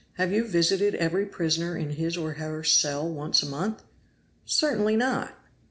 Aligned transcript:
Have 0.13 0.31
you 0.31 0.47
visited 0.47 0.95
every 0.95 1.27
prisoner 1.27 1.77
in 1.77 1.91
his 1.91 2.17
or 2.17 2.33
her 2.33 2.63
cell 2.63 3.07
once 3.07 3.43
a 3.43 3.47
month?" 3.47 3.83
"Certainly 4.45 4.95
not!" 4.95 5.37